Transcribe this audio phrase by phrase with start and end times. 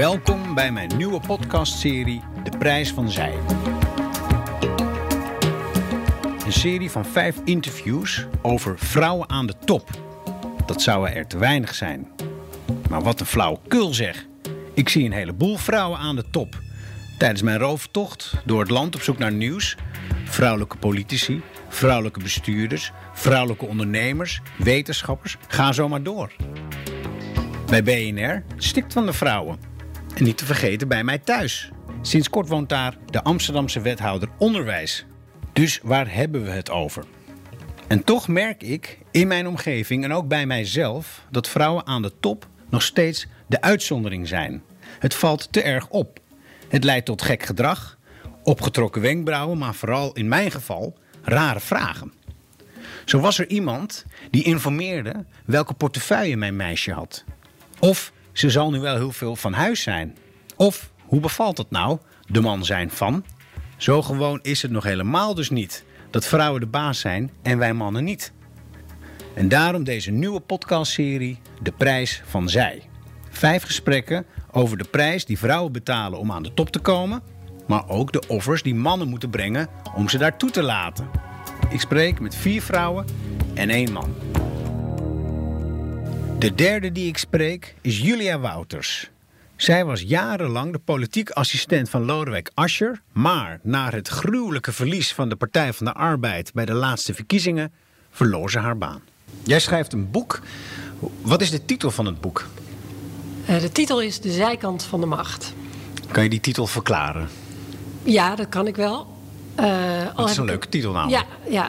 [0.00, 3.38] Welkom bij mijn nieuwe podcastserie De Prijs van Zij.
[6.44, 9.88] Een serie van vijf interviews over vrouwen aan de top.
[10.66, 12.08] Dat zouden er te weinig zijn.
[12.88, 14.26] Maar wat een flauwekul zeg.
[14.74, 16.60] Ik zie een heleboel vrouwen aan de top.
[17.18, 19.76] Tijdens mijn rooftocht door het land op zoek naar nieuws...
[20.24, 25.36] vrouwelijke politici, vrouwelijke bestuurders, vrouwelijke ondernemers, wetenschappers...
[25.48, 26.32] ga zo maar door.
[27.66, 29.69] Bij BNR stikt van de vrouwen.
[30.14, 31.70] En niet te vergeten bij mij thuis.
[32.02, 35.06] Sinds kort woont daar de Amsterdamse wethouder onderwijs.
[35.52, 37.04] Dus waar hebben we het over?
[37.86, 42.12] En toch merk ik in mijn omgeving en ook bij mijzelf dat vrouwen aan de
[42.20, 44.62] top nog steeds de uitzondering zijn.
[44.98, 46.20] Het valt te erg op.
[46.68, 47.98] Het leidt tot gek gedrag,
[48.42, 52.12] opgetrokken wenkbrauwen, maar vooral in mijn geval rare vragen.
[53.04, 57.24] Zo was er iemand die informeerde welke portefeuille mijn meisje had.
[57.78, 60.16] Of ze zal nu wel heel veel van huis zijn.
[60.56, 63.24] Of hoe bevalt het nou, de man zijn van?
[63.76, 67.72] Zo gewoon is het nog helemaal dus niet dat vrouwen de baas zijn en wij
[67.72, 68.32] mannen niet.
[69.34, 72.82] En daarom deze nieuwe podcastserie De Prijs van Zij.
[73.30, 77.22] Vijf gesprekken over de prijs die vrouwen betalen om aan de top te komen,
[77.66, 81.10] maar ook de offers die mannen moeten brengen om ze daartoe te laten.
[81.68, 83.06] Ik spreek met vier vrouwen
[83.54, 84.14] en één man.
[86.40, 89.10] De derde die ik spreek is Julia Wouters.
[89.56, 95.28] Zij was jarenlang de politiek assistent van Lodewijk Asscher, maar na het gruwelijke verlies van
[95.28, 97.72] de Partij van de Arbeid bij de laatste verkiezingen
[98.10, 99.00] verloor ze haar baan.
[99.44, 100.40] Jij schrijft een boek.
[101.20, 102.46] Wat is de titel van het boek?
[103.48, 105.54] Uh, de titel is De zijkant van de macht.
[106.10, 107.28] Kan je die titel verklaren?
[108.02, 109.16] Ja, dat kan ik wel.
[109.60, 111.26] Uh, dat is een leuke titel namelijk.
[111.48, 111.68] Ja, ja.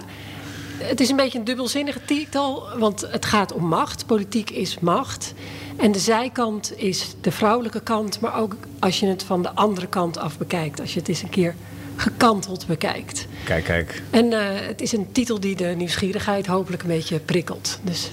[0.81, 4.05] Het is een beetje een dubbelzinnige titel, want het gaat om macht.
[4.05, 5.33] Politiek is macht.
[5.77, 9.87] En de zijkant is de vrouwelijke kant, maar ook als je het van de andere
[9.87, 10.79] kant af bekijkt.
[10.79, 11.55] Als je het eens een keer
[11.95, 13.27] gekanteld bekijkt.
[13.45, 14.01] Kijk, kijk.
[14.09, 17.79] En uh, het is een titel die de nieuwsgierigheid hopelijk een beetje prikkelt.
[17.81, 18.09] Dus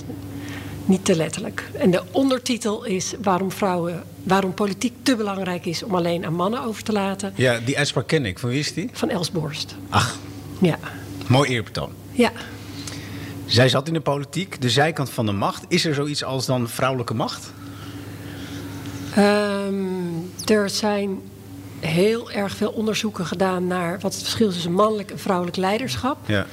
[0.84, 1.70] niet te letterlijk.
[1.72, 6.62] En de ondertitel is waarom, vrouwen, waarom politiek te belangrijk is om alleen aan mannen
[6.62, 7.32] over te laten.
[7.34, 8.38] Ja, die uitspraak ken ik.
[8.38, 8.90] Van wie is die?
[8.92, 9.74] Van Els Borst.
[9.88, 10.18] Ach.
[10.60, 10.78] Ja.
[11.26, 11.92] Mooi eerbetoon.
[12.12, 12.32] Ja.
[13.48, 15.64] Zij zat in de politiek, de zijkant van de macht.
[15.68, 17.52] Is er zoiets als dan vrouwelijke macht?
[19.18, 21.20] Um, er zijn
[21.80, 26.16] heel erg veel onderzoeken gedaan naar wat het verschil is tussen mannelijk en vrouwelijk leiderschap.
[26.26, 26.46] Ja.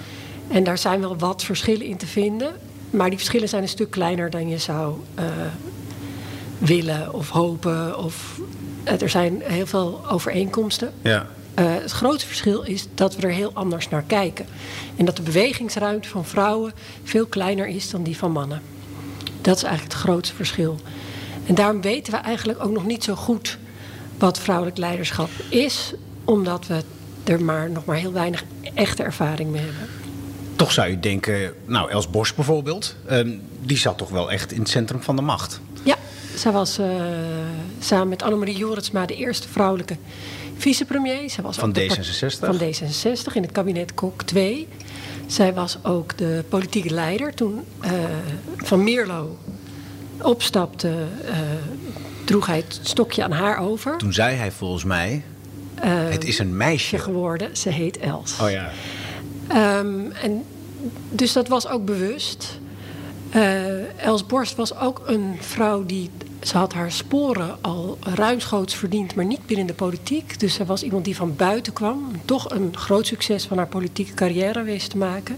[0.48, 2.56] En daar zijn wel wat verschillen in te vinden.
[2.90, 5.26] Maar die verschillen zijn een stuk kleiner dan je zou uh,
[6.58, 7.98] willen of hopen.
[7.98, 8.40] Of,
[8.86, 10.94] uh, er zijn heel veel overeenkomsten.
[11.02, 11.28] Ja.
[11.60, 14.46] Uh, het grootste verschil is dat we er heel anders naar kijken.
[14.96, 16.74] En dat de bewegingsruimte van vrouwen
[17.04, 18.62] veel kleiner is dan die van mannen.
[19.42, 20.80] Dat is eigenlijk het grootste verschil.
[21.46, 23.58] En daarom weten we eigenlijk ook nog niet zo goed
[24.18, 26.84] wat vrouwelijk leiderschap is, omdat we
[27.24, 29.90] er maar nog maar heel weinig echte ervaring mee hebben.
[30.56, 34.60] Toch zou je denken, nou Els Borst bijvoorbeeld, uh, die zat toch wel echt in
[34.60, 35.60] het centrum van de macht.
[35.84, 35.96] Ja,
[36.36, 36.86] zij was uh,
[37.80, 39.98] samen met Annemarie Joritsma de eerste vrouwelijke
[40.58, 41.30] vicepremier.
[41.30, 42.40] Zij was van D66?
[42.40, 44.68] Van D66 in het kabinet Kok 2.
[45.28, 47.92] Zij was ook de politieke leider toen uh,
[48.58, 49.38] Van Mierlo
[50.22, 50.88] opstapte.
[51.26, 51.32] Uh,
[52.26, 53.98] droeg hij het stokje aan haar over.
[53.98, 55.24] Toen zei hij volgens mij,
[55.78, 57.58] uh, het is een meisje geworden.
[57.58, 58.40] Ze heet Els.
[58.42, 58.72] Oh ja.
[59.80, 60.44] Um, en
[61.10, 62.60] dus dat was ook bewust.
[63.36, 66.10] Uh, Els Borst was ook een vrouw die
[66.46, 70.40] ze had haar sporen al ruimschoots verdiend, maar niet binnen de politiek.
[70.40, 72.12] Dus ze was iemand die van buiten kwam.
[72.26, 75.38] Toch een groot succes van haar politieke carrière wist te maken.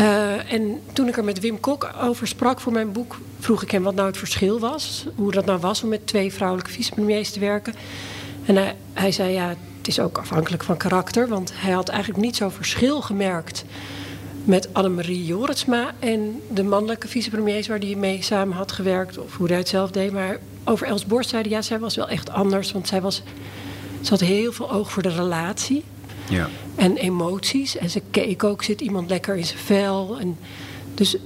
[0.00, 3.70] Uh, en toen ik er met Wim Kok over sprak voor mijn boek, vroeg ik
[3.70, 5.06] hem wat nou het verschil was.
[5.14, 7.74] Hoe dat nou was om met twee vrouwelijke vicepremiers te werken.
[8.44, 11.28] En hij, zei ja, het is ook afhankelijk van karakter.
[11.28, 13.64] Want hij had eigenlijk niet zo'n verschil gemerkt
[14.48, 19.48] met Annemarie Joritsma en de mannelijke vicepremiers waar hij mee samen had gewerkt, of hoe
[19.48, 20.12] hij het zelf deed.
[20.12, 23.22] Maar over Els Borst zei hij, ja, zij was wel echt anders, want zij was,
[24.00, 25.84] ze had heel veel oog voor de relatie
[26.28, 26.48] ja.
[26.74, 27.76] en emoties.
[27.76, 30.16] En ze keek ook, zit iemand lekker in zijn vel.
[30.20, 30.38] En
[30.94, 31.16] dus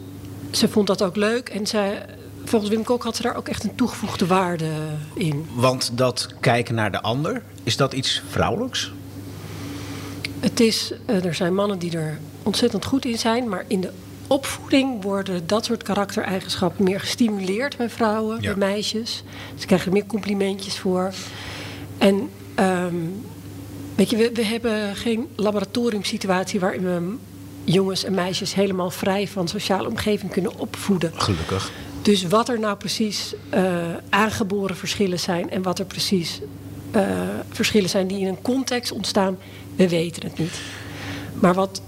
[0.51, 1.49] ze vond dat ook leuk.
[1.49, 2.07] En zij,
[2.45, 4.71] volgens Wim Kok had ze daar ook echt een toegevoegde waarde
[5.15, 5.47] in.
[5.55, 8.93] Want dat kijken naar de ander, is dat iets vrouwelijks?
[10.41, 13.91] Het is, er zijn mannen die er ontzettend goed in zijn, maar in de
[14.27, 18.55] opvoeding worden dat soort karaktereigenschappen meer gestimuleerd bij vrouwen, Ja.
[18.55, 19.23] bij meisjes.
[19.59, 21.13] Ze krijgen er meer complimentjes voor.
[21.99, 23.25] En um,
[23.95, 27.15] weet je, we, we hebben geen laboratoriumsituatie waarin we
[27.65, 31.13] jongens en meisjes helemaal vrij van sociale omgeving kunnen opvoeden.
[31.15, 31.71] Gelukkig.
[32.03, 33.75] Dus wat er nou precies uh,
[34.09, 36.41] aangeboren verschillen zijn en wat er precies
[36.97, 37.03] uh,
[37.49, 39.39] verschillen zijn die in een context ontstaan,
[39.77, 40.61] we weten het niet.
[41.41, 41.83] Maar wat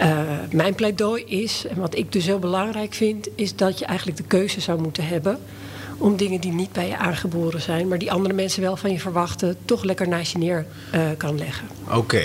[0.00, 0.20] uh,
[0.52, 4.24] mijn pleidooi is, en wat ik dus heel belangrijk vind, is dat je eigenlijk de
[4.24, 5.38] keuze zou moeten hebben
[5.98, 9.00] om dingen die niet bij je aangeboren zijn, maar die andere mensen wel van je
[9.00, 11.68] verwachten, toch lekker naast je neer uh, kan leggen.
[11.90, 12.24] Oké.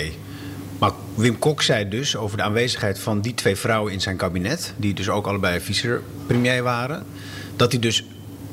[0.78, 4.74] Maar Wim Kok zei dus over de aanwezigheid van die twee vrouwen in zijn kabinet,
[4.76, 7.06] die dus ook allebei vicepremier waren,
[7.56, 8.04] dat hij dus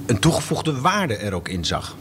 [0.05, 1.95] een toegevoegde waarde er ook in zag.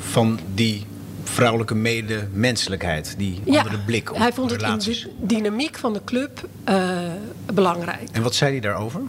[0.00, 0.86] Van die
[1.30, 5.02] vrouwelijke medemenselijkheid, die ja, andere blik op hij vond relaties.
[5.02, 6.98] het in de dynamiek van de club uh,
[7.54, 8.08] belangrijk.
[8.12, 9.00] En wat zei hij daarover?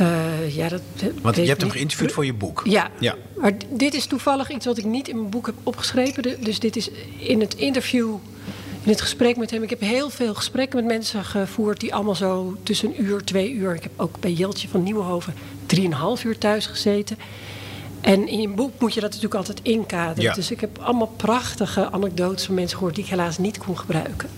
[0.00, 0.80] Uh, ja, dat,
[1.22, 2.62] Want je hebt hem geïnterviewd voor je boek.
[2.64, 6.44] Ja, ja, maar dit is toevallig iets wat ik niet in mijn boek heb opgeschreven.
[6.44, 8.14] Dus dit is in het interview,
[8.82, 9.62] in het gesprek met hem.
[9.62, 13.52] Ik heb heel veel gesprekken met mensen gevoerd die allemaal zo tussen een uur, twee
[13.52, 13.74] uur.
[13.74, 15.34] Ik heb ook bij Jeltje van Nieuwenhoven
[15.66, 17.18] drieënhalf uur thuis gezeten.
[18.00, 20.22] En in je boek moet je dat natuurlijk altijd inkaderen.
[20.22, 20.34] Ja.
[20.34, 24.28] Dus ik heb allemaal prachtige anekdotes van mensen gehoord die ik helaas niet kon gebruiken.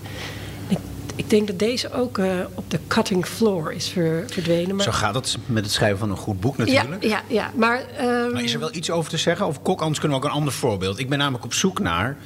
[0.67, 0.77] Ik,
[1.15, 4.75] ik denk dat deze ook uh, op de cutting floor is ver, verdwenen.
[4.75, 4.85] Maar...
[4.85, 7.03] Zo gaat het met het schrijven van een goed boek natuurlijk.
[7.03, 7.51] Ja, ja, ja.
[7.55, 8.31] Maar, um...
[8.31, 9.81] maar is er wel iets over te zeggen over Kok?
[9.81, 10.99] Anders kunnen we ook een ander voorbeeld.
[10.99, 12.17] Ik ben namelijk op zoek naar...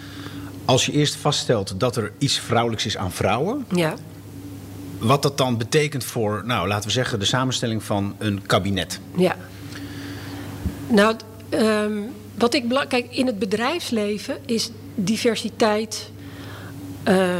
[0.65, 3.65] als je eerst vaststelt dat er iets vrouwelijks is aan vrouwen...
[3.75, 3.93] Ja.
[4.97, 7.19] wat dat dan betekent voor, nou, laten we zeggen...
[7.19, 8.99] de samenstelling van een kabinet.
[9.15, 9.35] Ja.
[10.87, 11.15] Nou,
[11.49, 16.11] um, wat ik kijk, in het bedrijfsleven is diversiteit
[17.07, 17.35] uh,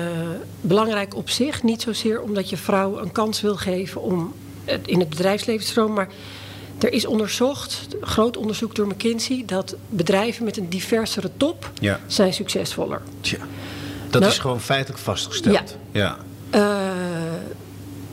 [0.62, 1.64] belangrijk op zich.
[1.64, 4.34] Niet zozeer omdat je vrouwen een kans wil geven om
[4.64, 6.10] het in het bedrijfsleven te stromen, maar
[6.80, 12.00] er is onderzocht, groot onderzoek door McKinsey, dat bedrijven met een diversere top ja.
[12.08, 13.02] zijn succesvoller.
[13.22, 13.38] Tja,
[14.10, 15.78] dat nou, is gewoon feitelijk vastgesteld.
[15.92, 16.18] Ja.
[16.52, 16.60] ja.
[16.60, 16.85] Uh,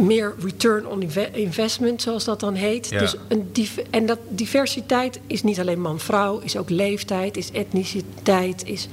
[0.03, 1.03] meer return on
[1.33, 2.89] investment, zoals dat dan heet.
[2.89, 2.99] Ja.
[2.99, 3.53] Dus een
[3.91, 8.89] en dat diversiteit is niet alleen man-vrouw, is ook leeftijd, is etniciteit, is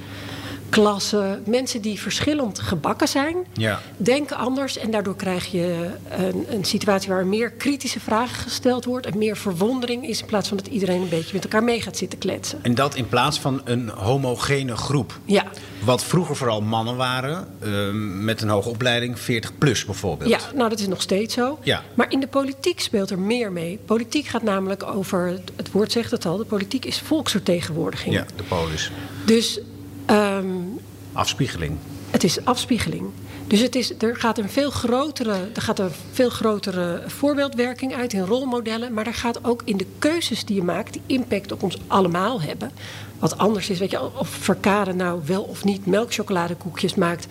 [0.70, 1.38] klasse.
[1.46, 3.80] Mensen die verschillend gebakken zijn, ja.
[3.96, 4.78] denken anders.
[4.78, 9.06] En daardoor krijg je een, een, situatie waar meer kritische vragen gesteld wordt.
[9.06, 11.96] En meer verwondering is in plaats van dat iedereen een beetje met elkaar mee gaat
[11.96, 12.58] zitten kletsen.
[12.62, 15.18] En dat in plaats van een homogene groep.
[15.24, 15.44] Ja.
[15.84, 17.90] Wat vroeger vooral mannen waren, uh,
[18.22, 20.30] met een hoge opleiding, 40 plus bijvoorbeeld.
[20.30, 21.58] Ja, nou dat is nog steeds zo.
[21.62, 21.82] Ja.
[21.94, 23.78] Maar in de politiek speelt er meer mee.
[23.84, 28.14] Politiek gaat namelijk over, het woord zegt het al, de politiek is volksvertegenwoordiging.
[28.14, 28.90] Ja, de polis.
[29.24, 29.60] Dus
[30.10, 30.80] Um,
[31.12, 31.76] afspiegeling.
[32.10, 33.10] Het is afspiegeling.
[33.46, 38.12] Dus het is, er, gaat een veel grotere, er gaat een veel grotere voorbeeldwerking uit
[38.12, 38.92] in rolmodellen.
[38.92, 42.40] Maar er gaat ook in de keuzes die je maakt, die impact op ons allemaal
[42.40, 42.70] hebben.
[43.18, 47.26] Wat anders is, weet je, of Verkade nou wel of niet melkchocoladekoekjes maakt.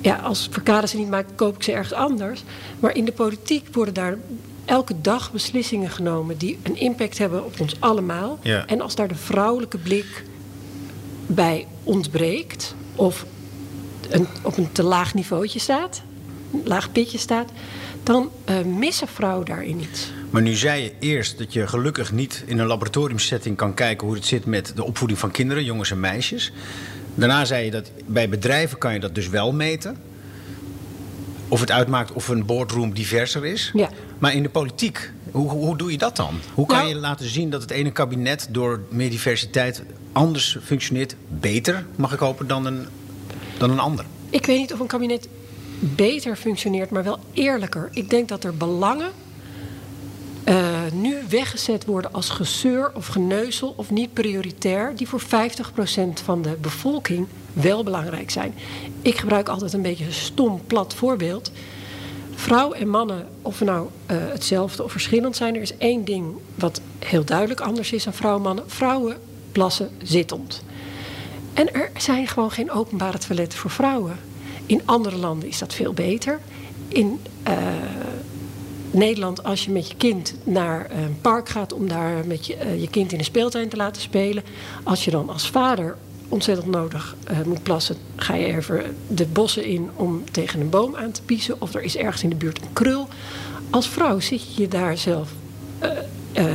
[0.00, 2.42] Ja, als Verkade ze niet maakt, koop ik ze ergens anders.
[2.80, 4.16] Maar in de politiek worden daar
[4.64, 8.38] elke dag beslissingen genomen die een impact hebben op ons allemaal.
[8.42, 8.66] Ja.
[8.66, 10.24] En als daar de vrouwelijke blik
[11.34, 13.26] bij ontbreekt of
[14.08, 16.02] een, op een te laag niveautje staat,
[16.52, 17.50] een laag pitje staat,
[18.02, 20.12] dan uh, missen vrouwen daarin iets.
[20.30, 24.16] Maar nu zei je eerst dat je gelukkig niet in een laboratoriumsetting kan kijken hoe
[24.16, 26.52] het zit met de opvoeding van kinderen, jongens en meisjes.
[27.14, 29.96] Daarna zei je dat bij bedrijven kan je dat dus wel meten.
[31.48, 33.70] Of het uitmaakt of een boardroom diverser is.
[33.74, 33.90] Ja.
[34.18, 36.34] Maar in de politiek, hoe, hoe doe je dat dan?
[36.54, 39.82] Hoe kan Nou- je laten zien dat het ene kabinet door meer diversiteit
[40.12, 42.86] anders functioneert, beter, mag ik hopen, dan een,
[43.58, 44.04] dan een ander?
[44.30, 45.28] Ik weet niet of een kabinet
[45.78, 47.88] beter functioneert, maar wel eerlijker.
[47.92, 49.10] Ik denk dat er belangen
[50.48, 55.24] uh, nu weggezet worden als gezeur of geneuzel of niet prioritair, die voor 50%
[56.24, 58.54] van de bevolking wel belangrijk zijn.
[59.02, 61.50] Ik gebruik altijd een beetje een stom, plat voorbeeld.
[62.40, 66.34] Vrouwen en mannen, of we nou uh, hetzelfde of verschillend zijn, er is één ding
[66.54, 68.70] wat heel duidelijk anders is dan vrouwen en mannen.
[68.70, 69.16] Vrouwen
[69.52, 70.62] plassen zittend.
[71.54, 74.16] En er zijn gewoon geen openbare toiletten voor vrouwen.
[74.66, 76.40] In andere landen is dat veel beter.
[76.88, 77.54] In uh,
[78.90, 82.80] Nederland, als je met je kind naar een park gaat om daar met je, uh,
[82.80, 84.42] je kind in een speeltuin te laten spelen.
[84.82, 85.96] Als je dan als vader
[86.30, 90.96] ontzettend nodig uh, moet plassen, ga je even de bossen in om tegen een boom
[90.96, 91.60] aan te piezen.
[91.60, 93.08] Of er is ergens in de buurt een krul.
[93.70, 95.30] Als vrouw zit je daar zelf
[95.82, 96.46] uh,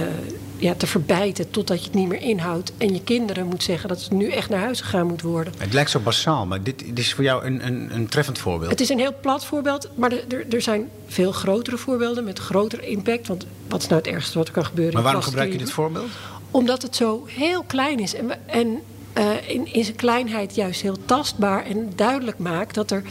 [0.57, 2.71] ja, te verbijten totdat je het niet meer inhoudt.
[2.77, 5.53] En je kinderen moet zeggen dat ze nu echt naar huis gegaan moet worden.
[5.57, 8.71] Het lijkt zo basaal, maar dit, dit is voor jou een, een, een treffend voorbeeld.
[8.71, 12.83] Het is een heel plat voorbeeld, maar er, er zijn veel grotere voorbeelden met groter
[12.83, 13.27] impact.
[13.27, 14.93] Want wat is nou het ergste wat er kan gebeuren?
[14.93, 16.09] Maar waarom gebruik je dit voorbeeld?
[16.51, 18.15] Omdat het zo heel klein is.
[18.15, 18.81] En, en
[19.17, 23.03] uh, in, in zijn kleinheid juist heel tastbaar en duidelijk maakt dat er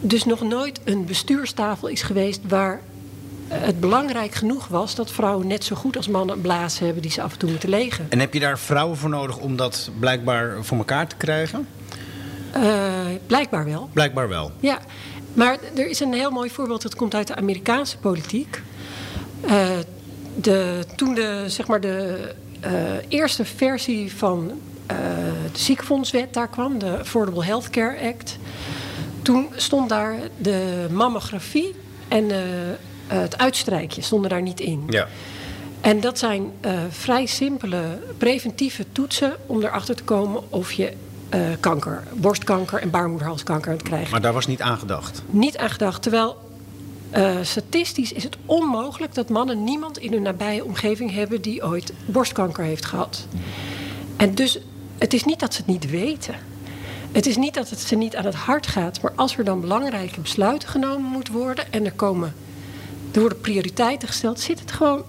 [0.00, 2.80] dus nog nooit een bestuurstafel is geweest waar
[3.48, 7.10] het belangrijk genoeg was dat vrouwen net zo goed als mannen een blaas hebben die
[7.10, 8.06] ze af en toe moeten legen.
[8.08, 11.68] En heb je daar vrouwen voor nodig om dat blijkbaar voor elkaar te krijgen?
[12.56, 12.62] Uh,
[13.26, 13.88] blijkbaar wel.
[13.92, 14.52] Blijkbaar wel.
[14.60, 14.78] Ja,
[15.32, 18.62] maar er is een heel mooi voorbeeld dat komt uit de Amerikaanse politiek.
[19.44, 19.66] Uh,
[20.34, 22.18] de, toen de, zeg maar de
[22.64, 22.70] uh,
[23.08, 24.52] eerste versie van
[25.52, 28.38] de ziekenfondswet daar kwam, de Affordable Health Care Act.
[29.22, 31.74] Toen stond daar de mammografie
[32.08, 32.24] en
[33.06, 34.84] het uitstrijkje stonden daar niet in.
[34.88, 35.06] Ja.
[35.80, 36.52] En dat zijn
[36.90, 40.92] vrij simpele preventieve toetsen om erachter te komen of je
[41.34, 44.10] uh, kanker, borstkanker en baarmoederhalskanker aan het krijgen.
[44.10, 45.22] Maar daar was niet aan gedacht?
[45.26, 46.02] Niet aan gedacht.
[46.02, 46.36] Terwijl
[47.16, 51.92] uh, statistisch is het onmogelijk dat mannen niemand in hun nabije omgeving hebben die ooit
[52.06, 53.26] borstkanker heeft gehad.
[54.16, 54.58] En dus
[54.98, 56.34] het is niet dat ze het niet weten.
[57.12, 59.00] Het is niet dat het ze niet aan het hart gaat.
[59.02, 62.34] Maar als er dan belangrijke besluiten genomen moeten worden en er komen.
[63.12, 65.04] Er worden prioriteiten gesteld, zit het gewoon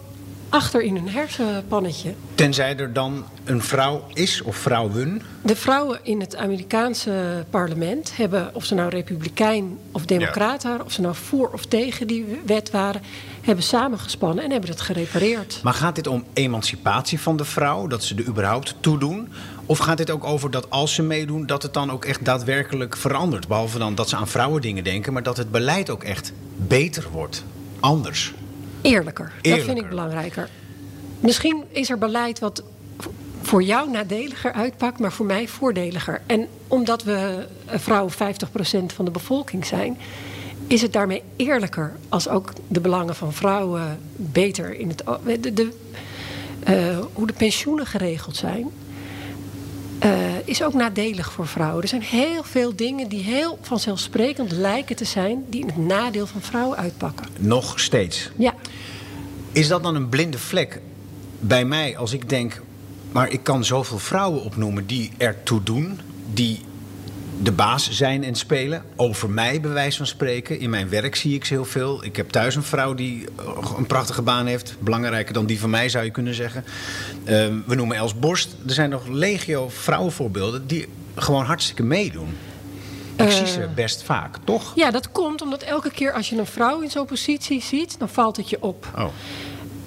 [0.50, 2.14] achter in hun hersenpannetje.
[2.36, 5.22] Tenzij er dan een vrouw is of vrouwen?
[5.42, 10.92] De vrouwen in het Amerikaanse parlement hebben, of ze nou republikein of democraat waren, of
[10.92, 13.02] ze nou voor of tegen die wet waren,
[13.48, 15.60] hebben samengespannen en hebben het gerepareerd.
[15.64, 19.30] Maar gaat dit om emancipatie van de vrouw, dat ze er überhaupt toe doen?
[19.66, 22.98] Of gaat dit ook over dat als ze meedoen, dat het dan ook echt daadwerkelijk
[22.98, 23.48] verandert?
[23.48, 27.08] Behalve dan dat ze aan vrouwen dingen denken, maar dat het beleid ook echt beter
[27.12, 27.44] wordt,
[27.80, 28.34] anders.
[28.82, 29.32] Eerlijker.
[29.42, 30.50] Dat vind ik belangrijker.
[31.20, 32.64] Misschien is er beleid wat
[33.42, 36.22] voor jou nadeliger uitpakt, maar voor mij voordeliger.
[36.26, 38.16] En omdat we vrouwen 50%
[38.94, 39.98] van de bevolking zijn,
[40.68, 45.04] is het daarmee eerlijker als ook de belangen van vrouwen beter in het.
[45.44, 45.70] De, de
[46.70, 48.70] uh, hoe de pensioenen geregeld zijn.
[50.06, 50.12] Uh,
[50.46, 51.82] is ook nadelig voor vrouwen.
[51.82, 56.28] Er zijn heel veel dingen die heel vanzelfsprekend lijken te zijn, die in het nadeel
[56.28, 57.26] van vrouwen uitpakken.
[57.38, 58.30] Nog steeds.
[58.36, 58.54] Ja.
[59.52, 60.82] Is dat dan een blinde vlek
[61.40, 62.62] bij mij als ik denk,
[63.12, 66.00] maar ik kan zoveel vrouwen opnoemen die ertoe doen,
[66.34, 66.62] die
[67.42, 68.84] de baas zijn en spelen.
[68.96, 70.60] Over mij, bij wijze van spreken.
[70.60, 72.04] In mijn werk zie ik ze heel veel.
[72.04, 74.76] Ik heb thuis een vrouw die eh, een prachtige baan heeft.
[74.80, 76.64] Belangrijker dan die van mij, zou je kunnen zeggen.
[77.26, 78.56] Uh, we noemen Els Borst.
[78.68, 82.38] Er zijn nog legio vrouwenvoorbeelden die gewoon hartstikke meedoen.
[83.16, 83.74] Ik zie ze eh.
[83.74, 84.72] best vaak, toch?
[84.76, 88.10] Ja, dat komt omdat elke keer als je een vrouw in zo'n positie ziet, dan
[88.10, 88.88] valt het je op.
[88.96, 89.06] Oh.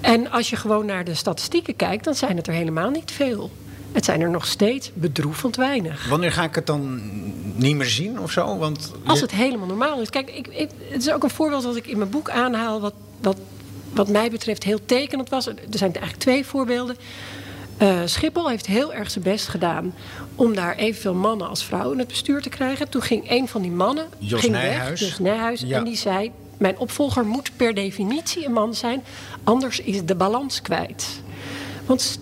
[0.00, 3.50] En als je gewoon naar de statistieken kijkt, dan zijn het er helemaal niet veel.
[3.92, 6.08] Het zijn er nog steeds bedroevend weinig.
[6.08, 7.00] Wanneer ga ik het dan
[7.54, 8.56] niet meer zien of zo?
[8.56, 8.92] Want...
[9.06, 10.10] Als het helemaal normaal is.
[10.10, 12.80] Kijk, ik, ik, het is ook een voorbeeld dat ik in mijn boek aanhaal...
[12.80, 13.36] wat, wat,
[13.92, 15.46] wat mij betreft heel tekenend was.
[15.46, 16.96] Er zijn eigenlijk twee voorbeelden.
[17.82, 19.94] Uh, Schiphol heeft heel erg zijn best gedaan
[20.34, 22.88] om daar evenveel mannen als vrouwen in het bestuur te krijgen.
[22.88, 25.00] Toen ging een van die mannen Jos ging Nijhuis.
[25.00, 26.32] weg, Jos Nijhuis, en die zei...
[26.58, 29.02] mijn opvolger moet per definitie een man zijn...
[29.44, 31.22] anders is de balans kwijt.
[31.86, 32.18] Want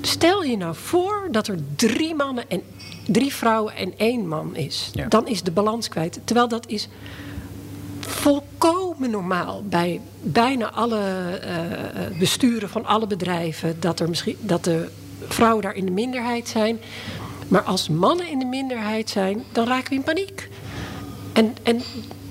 [0.00, 2.62] stel je nou voor dat er drie mannen en
[3.08, 4.90] drie vrouwen en één man is.
[4.92, 5.06] Ja.
[5.08, 6.20] Dan is de balans kwijt.
[6.24, 6.88] Terwijl dat is
[8.00, 11.00] volkomen normaal bij bijna alle
[11.44, 14.88] uh, besturen van alle bedrijven dat, er misschien, dat de
[15.28, 16.78] vrouwen daar in de minderheid zijn.
[17.48, 20.48] Maar als mannen in de minderheid zijn, dan raken we in paniek.
[21.32, 21.82] En, en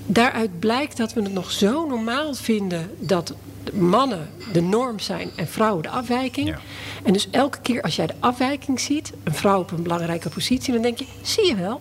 [0.06, 3.34] daaruit blijkt dat we het nog zo normaal vinden dat
[3.72, 6.48] mannen de norm zijn en vrouwen de afwijking.
[6.48, 6.58] Ja.
[7.02, 10.72] En dus elke keer als jij de afwijking ziet, een vrouw op een belangrijke positie,
[10.72, 11.80] dan denk je: zie je wel.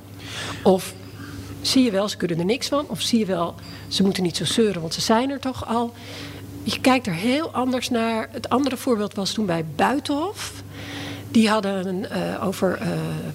[0.63, 0.93] Of
[1.61, 2.85] zie je wel, ze kunnen er niks van.
[2.87, 3.55] Of zie je wel,
[3.87, 5.93] ze moeten niet zo zeuren, want ze zijn er toch al.
[6.63, 8.29] Je kijkt er heel anders naar.
[8.31, 10.51] Het andere voorbeeld was toen bij Buitenhof.
[11.31, 12.87] Die hadden een, uh, over uh,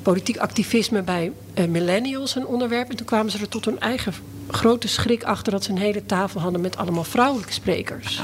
[0.02, 2.90] politiek activisme bij uh, millennials een onderwerp.
[2.90, 4.14] En toen kwamen ze er tot hun eigen
[4.52, 8.22] grote schrik achter dat ze een hele tafel hadden met allemaal vrouwelijke sprekers.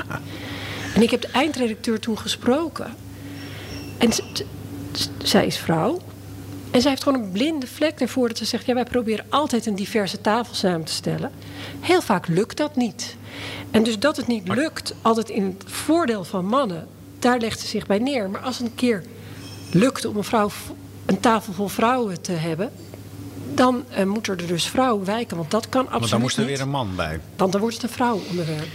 [0.94, 2.94] En ik heb de eindredacteur toen gesproken.
[3.99, 4.11] En
[5.23, 6.00] zij is vrouw.
[6.70, 9.66] En zij heeft gewoon een blinde vlek ervoor dat ze zegt: ja, wij proberen altijd
[9.66, 11.30] een diverse tafel samen te stellen.
[11.80, 13.16] Heel vaak lukt dat niet.
[13.70, 17.66] En dus dat het niet lukt, altijd in het voordeel van mannen, daar legt ze
[17.66, 18.30] zich bij neer.
[18.30, 19.04] Maar als het een keer
[19.73, 20.50] lukt om een, vrouw,
[21.06, 22.73] een tafel vol vrouwen te hebben,
[23.59, 25.37] dan uh, moeten er dus vrouwen wijken.
[25.37, 26.50] Want dat kan absoluut Want dan moest er niet.
[26.50, 27.21] weer een man bij.
[27.37, 28.67] Want dan wordt het een vrouwenonderwerp.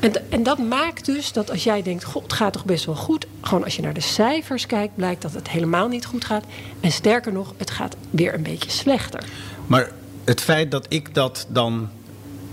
[0.00, 2.94] En, en dat maakt dus dat als jij denkt, god, het gaat toch best wel
[2.94, 3.26] goed.
[3.40, 6.44] Gewoon als je naar de cijfers kijkt, blijkt dat het helemaal niet goed gaat.
[6.80, 9.24] En sterker nog, het gaat weer een beetje slechter.
[9.66, 9.90] Maar
[10.24, 11.88] het feit dat ik dat dan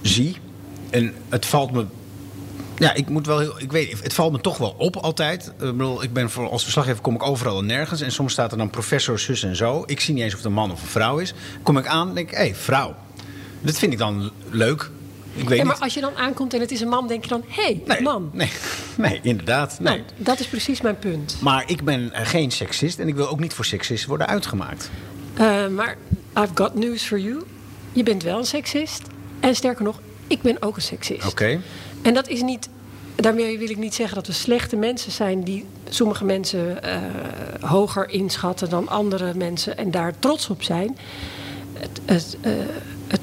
[0.02, 0.38] zie,
[0.90, 1.86] en het valt me.
[2.80, 3.62] Ja, ik moet wel heel.
[3.62, 5.48] Ik weet, het valt me toch wel op altijd.
[5.48, 8.02] Ik bedoel, ik ben voor, als verslaggever kom ik overal en nergens.
[8.02, 9.84] En soms staat er dan professor, zus en zo.
[9.86, 11.34] Ik zie niet eens of het een man of een vrouw is.
[11.64, 12.96] Kom ik aan en denk ik, hé, hey, vrouw.
[13.62, 14.90] Dat vind ik dan leuk.
[15.34, 15.84] Ik weet Ja, maar niet.
[15.84, 18.02] als je dan aankomt en het is een man, denk je dan: hé, hey, Nee,
[18.02, 18.30] man.
[18.34, 18.50] Nee,
[18.98, 19.80] nee inderdaad.
[19.80, 19.98] Nee.
[19.98, 21.38] Nou, dat is precies mijn punt.
[21.42, 24.90] Maar ik ben eh, geen seksist en ik wil ook niet voor seksist worden uitgemaakt.
[25.34, 25.98] Eh, maar
[26.38, 27.44] I've got news for you.
[27.92, 29.02] Je bent wel een seksist.
[29.40, 31.26] En sterker nog, ik ben ook een seksist.
[31.28, 31.60] Oké.
[32.02, 32.70] En dat is niet.
[33.16, 37.02] Daarmee wil ik niet zeggen dat we slechte mensen zijn die sommige mensen eh,
[37.62, 40.98] hoger inschatten dan andere mensen en daar trots op zijn.
[41.74, 42.52] Het, het, eh,
[43.08, 43.22] het,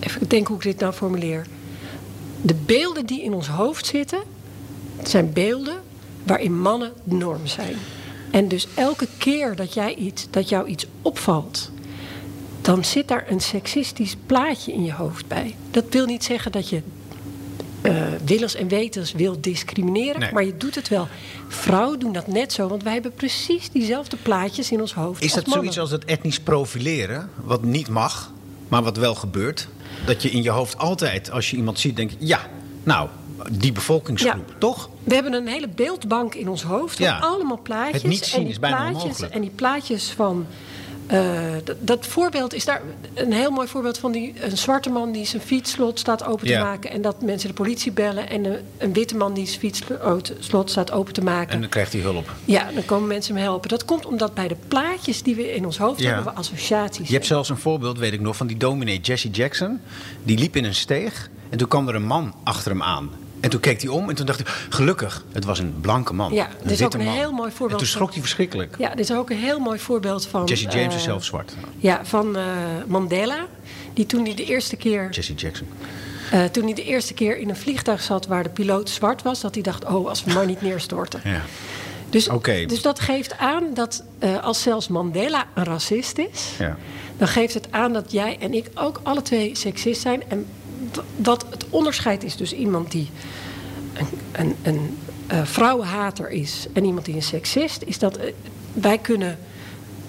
[0.00, 1.46] even denken hoe ik dit nou formuleer.
[2.42, 4.22] De beelden die in ons hoofd zitten,
[5.02, 5.80] zijn beelden
[6.22, 7.76] waarin mannen de norm zijn.
[8.30, 11.70] En dus elke keer dat, jij iets, dat jou iets opvalt,
[12.60, 15.54] dan zit daar een seksistisch plaatje in je hoofd bij.
[15.70, 16.82] Dat wil niet zeggen dat je
[17.82, 17.92] eh
[18.24, 20.32] willens en wetens wil discrimineren, Nee.
[20.32, 21.08] maar je doet het wel.
[21.48, 25.22] Vrouwen doen dat net zo, want wij hebben precies diezelfde plaatjes in ons hoofd.
[25.22, 25.72] Is als dat mannen.
[25.72, 28.32] zoiets als het etnisch profileren, wat niet mag,
[28.68, 29.68] maar wat wel gebeurt?
[30.06, 32.40] Dat je in je hoofd altijd, als je iemand ziet, denkt: ja,
[32.82, 33.08] nou,
[33.52, 34.54] die bevolkingsgroep, Ja.
[34.58, 34.90] toch?
[35.04, 36.98] We hebben een hele beeldbank in ons hoofd.
[36.98, 37.18] Ja.
[37.18, 38.02] Allemaal plaatjes.
[38.02, 39.34] Het niet zien en die is bijna plaatjes, onmogelijk.
[39.34, 40.46] En die plaatjes van.
[41.08, 42.82] Eh, dat, dat voorbeeld is daar
[43.14, 46.58] een heel mooi voorbeeld van die, een zwarte man die zijn fietsslot staat open te
[46.58, 46.90] maken.
[46.90, 48.28] En dat mensen de politie bellen.
[48.28, 51.52] En een, een witte man die zijn fietsslot staat open te maken.
[51.52, 52.32] En dan krijgt hij hulp.
[52.44, 53.68] Ja, dan komen mensen hem helpen.
[53.68, 57.14] Dat komt omdat bij de plaatjes die we in ons hoofd hebben, we associaties Je
[57.14, 59.80] hebt zelfs een voorbeeld, weet ik nog, van die dominee Jesse Jackson.
[60.22, 63.10] Die liep in een steeg en toen kwam er een man achter hem aan.
[63.40, 66.32] En toen keek hij om en toen dacht hij, gelukkig, het was een blanke man.
[66.32, 67.14] Ja, dit is ook een man.
[67.14, 68.74] heel mooi voorbeeld En toen van- schrok hij verschrikkelijk.
[68.78, 70.44] Ja, dit is ook een heel mooi voorbeeld van.
[70.44, 71.52] Jesse James eh, is zelf zwart.
[71.78, 72.44] Ja, van eh,
[72.86, 73.46] Mandela.
[73.94, 75.08] Die toen hij de eerste keer.
[75.10, 75.66] Jesse Jackson.
[76.30, 79.40] eh, toen hij de eerste keer in een vliegtuig zat waar de piloot zwart was,
[79.40, 81.20] dat hij dacht: oh, als we maar niet neerstorten.
[81.24, 81.40] Ja.
[82.10, 82.64] Dus, Oké.
[82.66, 86.76] dus dat geeft aan dat eh, als zelfs Mandela een racist is, Ja.
[87.16, 90.22] dan geeft het aan dat jij en ik ook alle twee seksist zijn.
[90.28, 90.46] En
[91.16, 93.10] wat het onderscheid is dus iemand die
[93.92, 98.32] een, een, een eh, vrouwenhater is en iemand die een seksist, is dat eh,
[98.72, 99.38] wij kunnen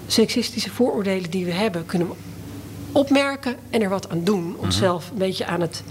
[0.06, 2.14] seksistische vooroordelen die we hebben, kunnen we
[2.92, 4.56] opmerken en er wat aan doen.
[4.58, 5.82] Onszelf een beetje aan het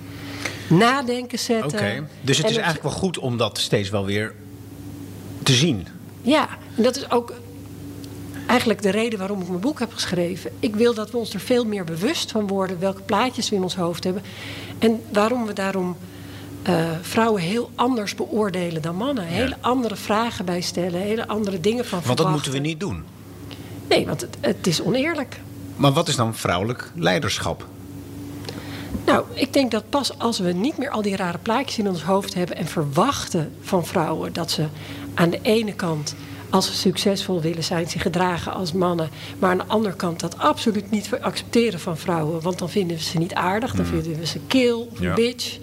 [0.68, 1.84] nadenken zetten.
[1.84, 1.98] Mhm.
[1.98, 2.08] Oké.
[2.22, 4.34] Dus het En is eigenlijk wel goed om dat steeds wel weer
[5.44, 5.88] te zien.
[6.22, 7.34] Ja, en dat is ook
[8.50, 10.52] eigenlijk de reden waarom ik mijn boek heb geschreven.
[10.60, 13.64] Ik wil dat we ons er veel meer bewust van worden welke plaatjes we in
[13.64, 14.24] ons hoofd hebben.
[14.80, 15.98] En waarom we daarom
[16.64, 19.24] eh, vrouwen heel anders beoordelen dan mannen.
[19.24, 23.04] Hele andere vragen bij stellen, hele andere dingen van Want dat moeten we niet doen.
[23.88, 25.40] Nee, want het, het is oneerlijk.
[25.76, 27.68] Maar wat is dan vrouwelijk leiderschap?
[29.06, 32.04] Nou, ik denk dat pas als we niet meer al die rare plaatjes in ons
[32.04, 34.68] hoofd hebben en verwachten van vrouwen dat ze
[35.14, 36.16] aan de ene kant,
[36.50, 39.10] als ze succesvol willen zijn, zich gedragen als mannen,
[39.40, 43.04] maar aan de andere kant dat absoluut niet accepteren van vrouwen, want dan vinden we
[43.04, 44.90] ze niet aardig, dan vinden we ze kil.
[45.00, 45.14] Ja.
[45.14, 45.58] bitch.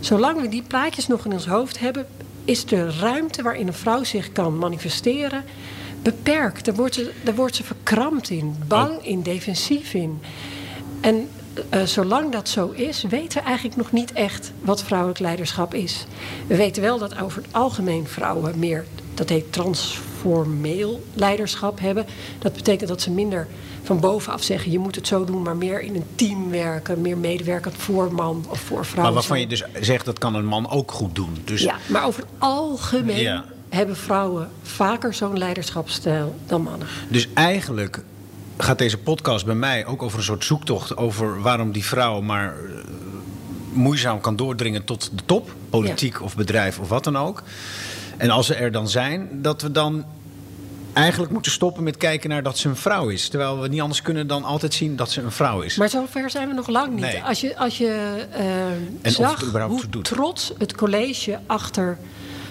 [0.00, 2.06] Zolang we die plaatjes nog in ons hoofd hebben,
[2.44, 5.44] is de ruimte waarin een vrouw zich kan manifesteren
[6.02, 6.64] beperkt.
[6.64, 9.06] Daar wordt ze, daar wordt ze verkrampt in, bang Oh.
[9.06, 10.20] in, defensief in.
[11.00, 11.28] En
[11.68, 16.06] eh, zolang dat zo is, weten we eigenlijk nog niet echt wat vrouwelijk leiderschap is.
[16.46, 22.06] We weten wel dat over het algemeen vrouwen meer, dat heet transformeel leiderschap hebben.
[22.38, 23.46] Dat betekent dat ze minder
[23.82, 27.16] van bovenaf zeggen: je moet het zo doen, maar meer in een team werken, meer
[27.18, 29.02] medewerkend voor man of voor vrouw.
[29.02, 31.36] Maar waarvan je dus zegt dat kan een man ook goed doen.
[31.44, 33.44] Dus Ja, maar over het algemeen Ja.
[33.68, 36.88] hebben vrouwen vaker zo'n leiderschapsstijl dan mannen.
[37.08, 38.02] Dus eigenlijk
[38.56, 42.54] gaat deze podcast bij mij ook over een soort zoektocht over waarom die vrouw maar
[42.54, 42.70] eh,
[43.72, 47.42] moeizaam kan doordringen tot de top, politiek of bedrijf of wat dan ook.
[48.22, 50.04] En als ze er dan zijn, dat we dan
[50.92, 53.28] eigenlijk moeten stoppen met kijken naar dat ze een vrouw is.
[53.28, 55.76] Terwijl we niet anders kunnen dan altijd zien dat ze een vrouw is.
[55.76, 57.04] Maar zover zijn we nog lang niet.
[57.04, 57.22] Nee.
[57.22, 58.24] Als je, als je
[59.04, 60.04] of zag hoe doet.
[60.04, 61.98] trots het college achter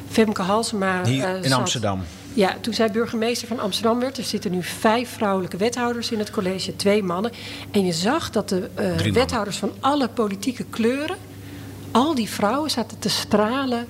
[0.09, 1.59] Femke Halsema Hier eh, in zat.
[1.59, 2.03] Amsterdam.
[2.33, 4.17] Ja, toen zij burgemeester van Amsterdam werd.
[4.17, 7.31] Er zitten nu vijf vrouwelijke wethouders in het college, twee mannen.
[7.71, 11.17] En je zag dat de eh, wethouders van alle politieke kleuren...
[11.91, 13.87] al die vrouwen zaten te stralen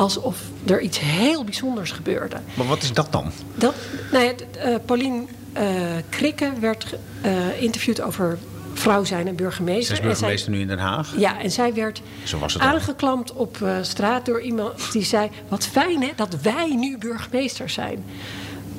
[0.00, 0.36] alsof
[0.66, 2.36] er iets heel bijzonders gebeurde.
[2.54, 3.32] Maar wat is dat dan?
[3.54, 3.74] Dat,
[4.12, 5.64] nou ja, eh, Paulien eh,
[6.08, 8.38] Krikke werd geïnterviewd over
[8.74, 9.84] vrouw zijn en burgemeester.
[9.84, 11.14] Ze is zij- burgemeester nu in Den Haag.
[11.16, 12.02] ja, en zij werd
[12.58, 15.30] aangeklampt op eh, straat door iemand die zei...
[15.48, 18.04] wat fijn hè, dat wij nu burgemeester zijn.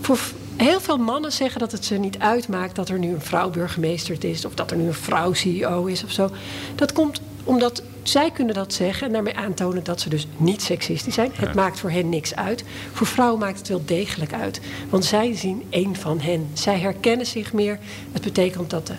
[0.01, 0.19] Voor
[0.55, 2.75] heel veel mannen zeggen dat het ze niet uitmaakt...
[2.75, 4.45] dat er nu een vrouw burgemeester is...
[4.45, 6.29] of dat er nu een vrouw CEO is of zo.
[6.75, 9.07] Dat komt omdat zij kunnen dat zeggen...
[9.07, 11.31] en daarmee aantonen dat ze dus niet seksistisch zijn.
[11.35, 12.63] Het maakt voor hen niks uit.
[12.91, 14.61] Voor vrouwen maakt het wel degelijk uit.
[14.89, 16.49] Want zij zien één van hen.
[16.53, 17.79] Zij herkennen zich meer.
[18.11, 18.95] Het betekent dat de,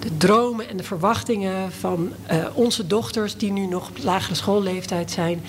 [0.00, 5.10] de dromen en de verwachtingen van uh, onze dochters, die nu nog op lagere schoolleeftijd
[5.10, 5.42] zijn,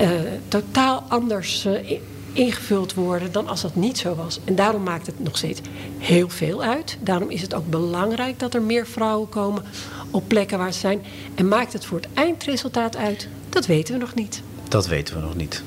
[0.00, 0.10] uh,
[0.48, 2.00] totaal anders uh,
[2.32, 4.38] ingevuld worden dan als dat niet zo was.
[4.44, 5.60] En daarom maakt het nog steeds
[5.98, 6.98] heel veel uit.
[7.00, 9.64] Daarom is het ook belangrijk dat er meer vrouwen komen
[10.10, 11.02] op plekken waar ze zijn.
[11.34, 13.28] En maakt het voor het eindresultaat uit?
[13.48, 14.42] Dat weten we nog niet.
[14.68, 15.62] Dat weten we nog niet.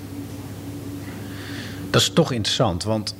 [1.89, 3.15] Dat is toch interessant, want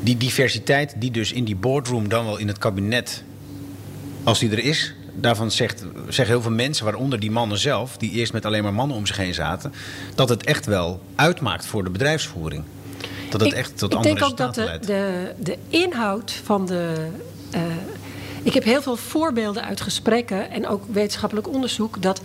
[0.00, 3.24] die diversiteit die dus in die boardroom dan wel in het kabinet,
[4.22, 8.10] als die er is, daarvan zegt, zeggen heel veel mensen, waaronder die mannen zelf, die
[8.10, 9.72] eerst met alleen maar mannen om zich heen zaten,
[10.14, 12.64] dat het echt wel uitmaakt voor de bedrijfsvoering.
[13.30, 16.66] Dat het ik, echt tot ik andere denk ook dat de, de, de, inhoud van
[16.66, 17.08] de.
[18.44, 22.20] Ik heb heel veel voorbeelden uit gesprekken en ook wetenschappelijk onderzoek dat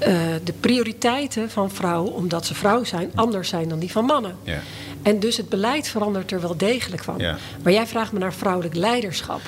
[0.00, 0.08] uh,
[0.44, 4.36] de prioriteiten van vrouwen, omdat ze vrouw zijn, anders zijn dan die van mannen.
[4.42, 4.58] Ja.
[5.02, 7.18] En dus het beleid verandert er wel degelijk van.
[7.18, 7.36] Ja.
[7.62, 9.40] Maar jij vraagt me naar vrouwelijk leiderschap.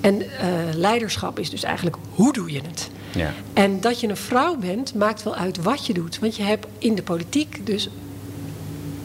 [0.00, 0.28] En uh,
[0.74, 2.90] leiderschap is dus eigenlijk hoe doe je het?
[3.14, 3.32] Ja.
[3.52, 6.18] En dat je een vrouw bent, maakt wel uit wat je doet.
[6.18, 7.88] Want je hebt in de politiek dus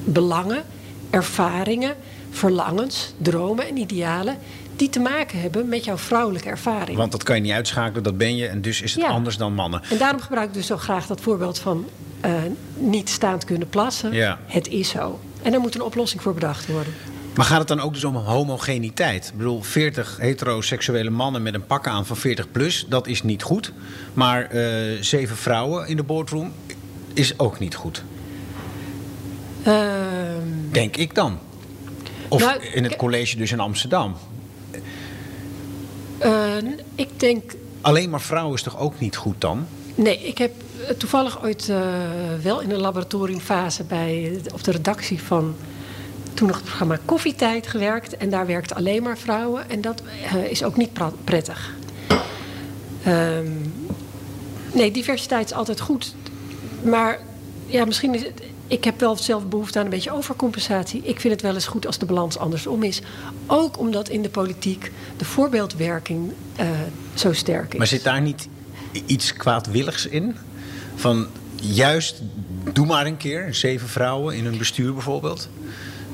[0.03, 0.63] belangen,
[1.09, 1.95] ervaringen,
[2.29, 4.37] verlangens, dromen en idealen
[4.79, 6.97] die te maken hebben met jouw vrouwelijke ervaring.
[6.97, 9.09] Want dat kan je niet uitschakelen, dat ben je en dus is het Ja.
[9.09, 9.81] anders dan mannen.
[9.89, 11.85] En daarom gebruik ik dus zo graag dat voorbeeld van
[12.21, 12.31] eh,
[12.77, 14.11] niet staand kunnen plassen.
[14.13, 14.39] Ja.
[14.45, 15.19] Het is zo.
[15.41, 16.93] En daar moet een oplossing voor bedacht worden.
[17.35, 19.27] Maar gaat het dan ook dus om homogeniteit?
[19.27, 23.43] Ik bedoel, 40 heteroseksuele mannen met een pak aan van 40 plus, dat is niet
[23.43, 23.73] goed.
[24.13, 24.63] Maar eh,
[25.01, 26.51] zeven vrouwen in de boardroom
[27.13, 28.03] is ook niet goed.
[29.63, 29.85] Ehm,
[30.71, 31.39] Denk ik dan.
[32.27, 34.15] Of Nou, in het college dus in Amsterdam.
[36.19, 36.57] Eh,
[36.95, 37.51] ik denk
[37.81, 39.65] Alleen maar vrouwen is toch ook niet goed dan?
[39.95, 40.53] Nee, ik heb
[40.87, 41.77] eh, toevallig ooit eh,
[42.41, 45.55] wel in een laboratoriumfase bij, op de redactie van
[46.33, 48.17] toen nog het programma Koffietijd gewerkt.
[48.17, 49.69] En daar werkten alleen maar vrouwen.
[49.69, 50.01] En dat
[50.49, 50.89] is ook niet
[51.23, 51.73] prettig.
[53.03, 53.51] Ehm,
[54.73, 56.15] nee, diversiteit is altijd goed.
[56.81, 57.19] Maar
[57.65, 58.41] ja, misschien is het.
[58.69, 61.01] Ik heb wel zelf behoefte aan een beetje overcompensatie.
[61.03, 63.01] Ik vind het wel eens goed als de balans andersom is.
[63.45, 66.67] Ook omdat in de politiek de voorbeeldwerking eh,
[67.13, 67.77] zo sterk is.
[67.77, 68.47] Maar zit daar niet
[69.05, 70.35] iets kwaadwilligs in?
[70.95, 72.21] Van juist,
[72.73, 75.49] doe maar een keer, zeven vrouwen in een bestuur bijvoorbeeld.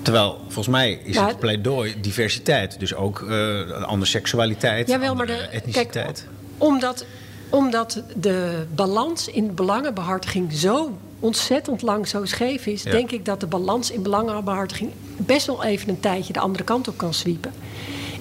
[0.02, 2.80] Terwijl, volgens mij is het pleidooi diversiteit.
[2.80, 5.91] Dus ook eh andere seksualiteit, Jawel, maar de, etniciteit.
[5.91, 6.24] kijk,
[6.58, 7.06] omdat,
[7.50, 12.92] omdat de balans in belangenbehartiging zo ontzettend lang zo scheef is, Ja.
[12.92, 16.88] denk ik dat de balans in belangenbehartiging best wel even een tijdje de andere kant
[16.88, 17.54] op kan zwiepen.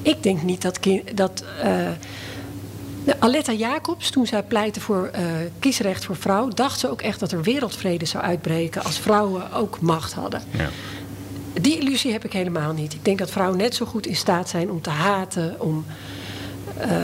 [0.02, 0.78] Ik denk niet dat.
[1.14, 1.68] dat eh,
[3.04, 5.22] nou, Aletta Jacobs, toen zij pleitte voor eh,
[5.58, 9.80] kiesrecht voor vrouw, dacht ze ook echt dat er wereldvrede zou uitbreken als vrouwen ook
[9.80, 10.42] macht hadden.
[10.50, 10.68] Ja.
[11.60, 12.92] Die illusie heb ik helemaal niet.
[12.92, 15.84] Ik denk dat vrouwen net zo goed in staat zijn om te haten, om
[16.76, 16.96] eh,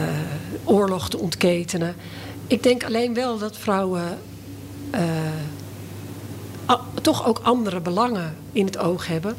[0.64, 1.94] oorlog te ontketenen.
[2.46, 4.18] Ik denk alleen wel dat vrouwen
[7.02, 9.36] toch ook andere belangen in het oog hebben.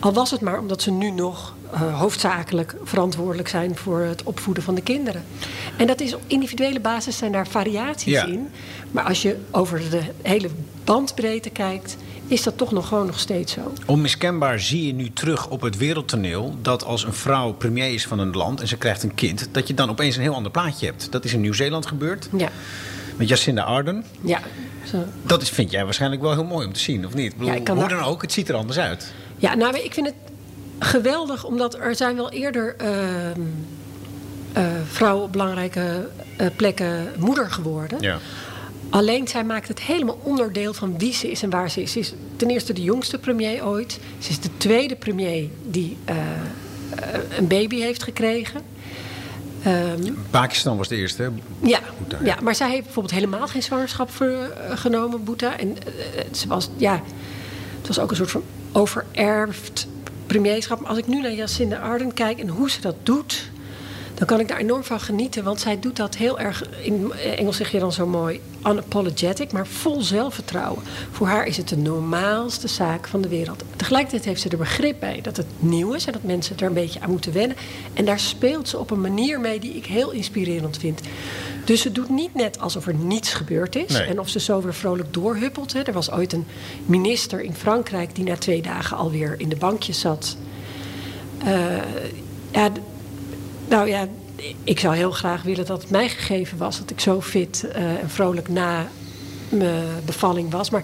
[0.00, 4.62] Al was het maar omdat ze nu nog eh, hoofdzakelijk verantwoordelijk zijn voor het opvoeden
[4.62, 5.24] van de kinderen.
[5.76, 8.24] En dat is op individuele basis zijn daar variaties Ja.
[8.26, 8.48] in.
[8.90, 10.48] Maar als je over de hele
[10.84, 13.72] bandbreedte kijkt, is dat toch nog gewoon nog steeds zo.
[13.86, 18.18] Onmiskenbaar zie je nu terug op het wereldtoneel dat als een vrouw premier is van
[18.18, 20.86] een land en ze krijgt een kind, dat je dan opeens een heel ander plaatje
[20.86, 21.12] hebt.
[21.12, 22.48] Dat is in Nieuw-Zeeland gebeurd Ja,
[23.16, 24.04] met Jacinda Ardern.
[24.20, 24.40] ja.
[24.90, 25.04] Zo.
[25.22, 27.32] Dat is, vind jij waarschijnlijk wel heel mooi om te zien, of niet?
[27.32, 29.12] Ik bedoel, Ja, ik kan hoe dan ook, het ziet er anders uit.
[29.36, 30.14] Ja, nou, ik vind het
[30.78, 33.40] geweldig, omdat er zijn wel eerder ehm,
[34.52, 38.00] eh, vrouwen op belangrijke eh, plekken moeder geworden.
[38.00, 38.18] Ja.
[38.90, 41.92] Alleen zij maakt het helemaal onderdeel van wie ze is en waar ze is.
[41.92, 43.98] Ze is ten eerste de jongste premier ooit.
[44.18, 46.16] Ze is de tweede premier die eh,
[47.36, 48.60] een baby heeft gekregen.
[49.66, 51.22] Ehm, Pakistan was de eerste.
[51.22, 51.28] hè?
[51.62, 51.80] ja,
[52.24, 55.58] ja, maar zij heeft bijvoorbeeld helemaal geen zwangerschap voor, eh, genomen, Boeta.
[55.58, 57.02] En eh, ze was, ja,
[57.78, 59.86] het was ook een soort van overerfd
[60.26, 60.80] premierschap.
[60.80, 63.50] Maar als ik nu naar Jacinda Ardern kijk en hoe ze dat doet...
[64.16, 65.44] dan kan ik daar enorm van genieten.
[65.44, 68.40] Want zij doet dat heel erg, in Engels zeg je dan zo mooi...
[68.66, 70.82] unapologetic, maar vol zelfvertrouwen.
[71.10, 73.62] Voor haar is het de normaalste zaak van de wereld.
[73.76, 76.06] Tegelijkertijd heeft ze er begrip bij dat het nieuw is...
[76.06, 77.56] en dat mensen er een beetje aan moeten wennen.
[77.94, 81.00] En daar speelt ze op een manier mee die ik heel inspirerend vind.
[81.64, 83.92] Dus ze doet niet net alsof er niets gebeurd is...
[83.92, 84.02] Nee.
[84.02, 85.72] en of ze zo weer vrolijk doorhuppelt.
[85.72, 85.82] Hè.
[85.82, 86.46] Er was ooit een
[86.86, 88.14] minister in Frankrijk...
[88.14, 90.36] die na twee dagen alweer in de bankjes zat...
[91.44, 91.76] Eh,
[92.50, 92.70] ja,
[93.68, 94.08] nou ja,
[94.64, 97.84] ik zou heel graag willen dat het mij gegeven was dat ik zo fit eh,
[97.84, 98.88] en vrolijk na
[99.48, 100.70] mijn bevalling was.
[100.70, 100.82] Maar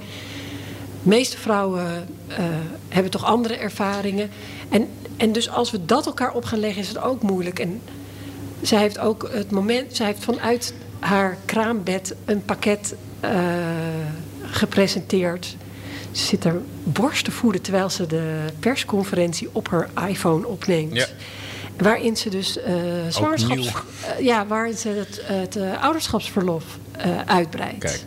[1.03, 2.37] de meeste vrouwen eh,
[2.89, 4.31] hebben toch andere ervaringen.
[4.69, 7.59] En, en dus als we dat elkaar op gaan leggen, is het ook moeilijk.
[7.59, 7.81] En
[8.61, 13.31] zij heeft ook het moment, zij heeft vanuit haar kraambed een pakket uh,
[14.43, 15.57] gepresenteerd.
[16.11, 20.95] Ze zit er borst te voeden terwijl ze de persconferentie op haar iPhone opneemt.
[20.95, 21.07] Ja.
[21.83, 22.65] Waarin ze dus uh,
[23.09, 26.65] zwangerschaps, uh, ja, waarin ze het, het uh, ouderschapsverlof
[27.27, 27.79] uitbreidt.
[27.79, 28.05] Kijk.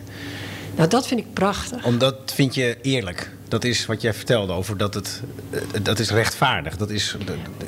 [0.76, 1.84] Nou, dat vind ik prachtig.
[1.84, 3.30] Omdat vind je eerlijk.
[3.48, 5.22] Dat is wat jij vertelde over dat het.
[5.82, 6.76] Dat is rechtvaardig.
[6.76, 7.16] Dat is.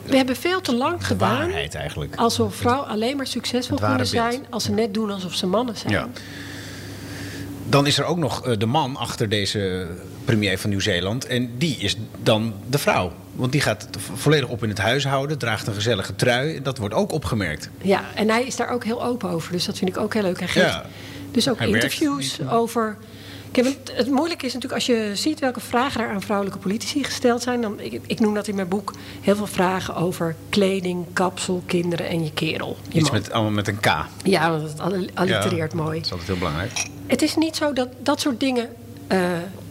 [0.04, 1.38] We hebben veel te lang gedaan.
[1.38, 2.16] Waarheid eigenlijk.
[2.16, 4.46] Alsof vrouwen alleen maar succesvol kunnen zijn.
[4.50, 5.92] als ze net doen alsof ze mannen zijn.
[5.92, 6.08] Ja.
[7.68, 9.86] Dan is er ook nog de man achter deze
[10.24, 11.26] premier van Nieuw-Zeeland.
[11.26, 13.12] En die is dan de vrouw.
[13.38, 16.62] Want die gaat volledig op in het huishouden, draagt een gezellige trui.
[16.62, 17.70] Dat wordt ook opgemerkt.
[17.82, 19.52] Ja, en hij is daar ook heel open over.
[19.52, 20.38] Dus dat vind ik ook heel leuk.
[20.38, 20.86] Hij geeft ja,
[21.30, 22.96] dus ook interviews over...
[23.52, 27.04] Kijk, het, het moeilijke is natuurlijk als je ziet welke vragen er aan vrouwelijke politici
[27.04, 27.60] gesteld zijn.
[27.60, 32.08] Dan, ik, ik noem dat in mijn boek heel veel vragen over kleding, kapsel, kinderen
[32.08, 32.76] en je kerel.
[32.88, 34.04] Je Iets met, allemaal met een K.
[34.22, 34.80] Ja, want het
[35.14, 35.96] allitereert mooi.
[35.96, 36.86] Dat is altijd heel belangrijk.
[37.06, 38.68] Het is niet zo dat dat soort dingen
[39.12, 39.18] uh,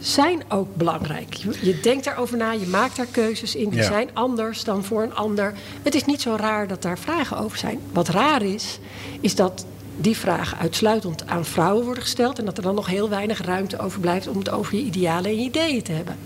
[0.00, 1.34] zijn ook belangrijk.
[1.34, 3.68] Je, je, denkt erover na, je maakt daar keuzes in.
[3.68, 5.54] Die zijn anders dan voor een ander.
[5.82, 7.80] Het is niet zo raar dat daar vragen over zijn.
[7.92, 8.78] Wat raar is,
[9.20, 9.64] is dat
[9.96, 12.38] die vragen uitsluitend aan vrouwen worden gesteld...
[12.38, 14.28] en dat er dan nog heel weinig ruimte overblijft...
[14.28, 16.16] om het over je idealen en je ideeën te hebben.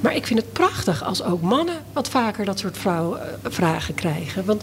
[0.00, 3.94] Maar ik vind het prachtig als ook mannen wat vaker dat soort vrouwen, uh, vragen
[3.94, 4.44] krijgen.
[4.44, 4.62] Want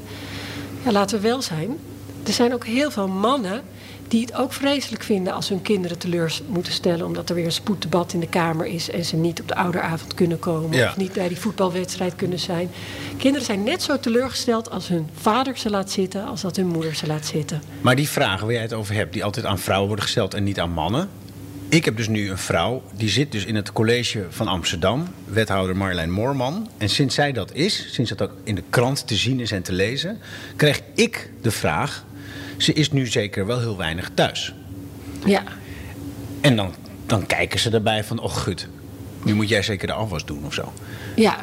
[0.83, 1.77] ja, laten we wel zijn,
[2.23, 3.61] er zijn ook heel veel mannen
[4.07, 7.05] die het ook vreselijk vinden als hun kinderen teleur moeten stellen...
[7.05, 8.89] omdat er weer een spoeddebat in de Kamer is...
[8.89, 10.85] en ze niet op de ouderavond kunnen komen...
[10.85, 12.69] of niet bij die voetbalwedstrijd kunnen zijn.
[13.17, 16.25] Kinderen zijn net zo teleurgesteld als hun vader ze laat zitten...
[16.25, 17.61] als dat hun moeder ze laat zitten.
[17.81, 19.13] Maar die vragen waar jij het over hebt...
[19.13, 21.09] die altijd aan vrouwen worden gesteld en niet aan mannen...
[21.69, 25.77] Ik heb dus nu een vrouw, die zit dus in het college van Amsterdam, wethouder
[25.77, 26.69] Marjolein Moorman.
[26.77, 29.61] En sinds zij dat is, sinds dat ook in de krant te zien is en
[29.61, 30.19] te lezen,
[30.55, 32.05] krijg ik de vraag:
[32.57, 34.53] ze is nu zeker wel heel weinig thuis.
[35.25, 35.43] Ja.
[36.41, 36.73] En dan,
[37.05, 38.67] dan kijken ze erbij van, oh gut,
[39.23, 40.73] nu moet jij zeker de afwas doen of zo.
[41.15, 41.37] Ja.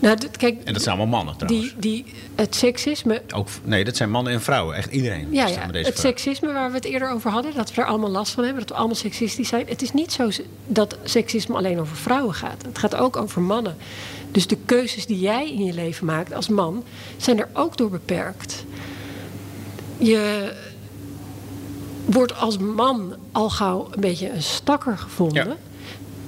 [0.00, 1.74] Nou, kijk, en dat zijn allemaal mannen trouwens.
[1.78, 3.22] Die, die, het seksisme...
[3.34, 4.76] Ook, nee, dat zijn mannen en vrouwen.
[4.76, 5.28] Echt iedereen.
[5.30, 5.68] Ja, ja.
[5.70, 7.54] het seksisme waar we het eerder over hadden...
[7.54, 9.66] dat we er allemaal last van hebben, dat we allemaal seksistisch zijn.
[9.68, 10.30] Het is niet zo
[10.66, 12.62] dat seksisme alleen over vrouwen gaat.
[12.62, 13.76] Het gaat ook over mannen.
[14.32, 16.84] Dus de keuzes die jij in je leven maakt als man...
[17.16, 18.64] zijn er ook door beperkt
[19.98, 20.52] je
[22.04, 25.56] wordt als man al gauw een beetje een stakker gevonden.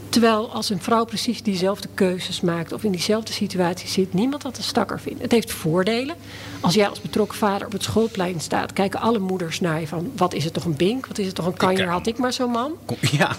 [0.09, 4.57] Terwijl als een vrouw precies diezelfde keuzes maakt of in diezelfde situatie zit, niemand dat
[4.57, 5.23] een stakker vindt.
[5.23, 6.17] Het heeft voordelen.
[6.61, 10.13] Als jij als betrokken vader op het schoolplein staat, kijken alle moeders naar je van
[10.17, 12.33] wat is het toch een bink, wat is het toch een kanjer, had ik maar
[12.33, 12.73] zo'n man.
[13.01, 13.37] Ja.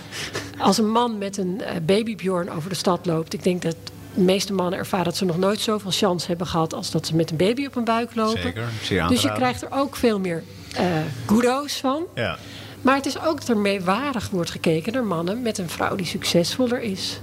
[0.58, 3.76] Als een man met een uh, babybjorn over de stad loopt, ik denk dat
[4.14, 7.16] de meeste mannen ervaren dat ze nog nooit zoveel chance hebben gehad als dat ze
[7.16, 8.42] met een baby op hun buik lopen.
[8.82, 10.44] Zeker, dus je krijgt er ook veel meer
[10.74, 10.82] uh,
[11.26, 12.04] kudo's van.
[12.16, 12.38] Ja.
[12.82, 16.06] Maar het is ook dat er meewarig wordt gekeken naar mannen met een vrouw die
[16.06, 17.20] succesvoller is.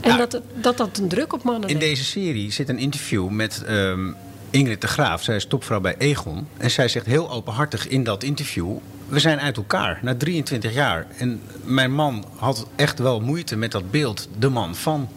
[0.00, 3.64] En dat, dat dat een druk op mannen In deze serie zit een interview met
[3.68, 4.16] um,
[4.50, 5.22] Ingrid de Graaf.
[5.22, 6.48] Zij is topvrouw bij Egon.
[6.56, 8.76] En zij zegt heel openhartig in dat interview...
[9.08, 11.06] we zijn uit elkaar na 23 jaar.
[11.16, 15.08] En mijn man had echt wel moeite met dat beeld, de man van...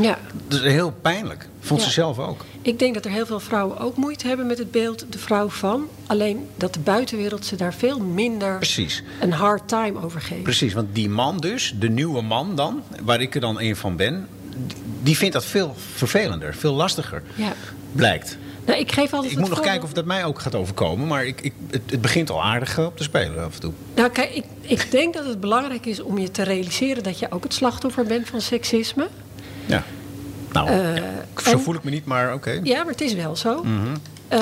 [0.00, 0.18] Ja.
[0.46, 1.48] Dat is heel pijnlijk.
[1.60, 2.44] Vond ze zelf ook.
[2.62, 5.48] Ik denk dat er heel veel vrouwen ook moeite hebben met het beeld de vrouw
[5.48, 5.88] van.
[6.06, 9.02] Alleen dat de buitenwereld ze daar veel minder Precies.
[9.20, 10.42] een hard time over geeft.
[10.42, 13.96] Precies, want die man dus, de nieuwe man dan, waar ik er dan een van
[13.96, 14.28] ben...
[15.02, 17.52] die vindt dat veel vervelender, veel lastiger, ja.
[17.92, 18.38] blijkt.
[18.68, 21.06] Nou, ik geef altijd ik moet nog kijken of dat mij ook gaat overkomen.
[21.06, 23.72] Maar ik, ik, het, het, begint al aardig op te spelen af en toe.
[23.94, 27.02] Nou, kijk, ik, ik denk dat het belangrijk is om je te realiseren...
[27.02, 29.08] dat je ook het slachtoffer bent van seksisme.
[29.68, 29.84] Ja.
[30.52, 31.02] Nou, uh,
[31.36, 32.60] zo voel ik me niet, maar oké.
[32.62, 33.62] Ja, maar het is wel zo.
[33.62, 33.94] Mm -hmm.
[34.32, 34.40] uh,